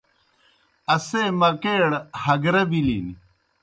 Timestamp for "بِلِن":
2.69-3.07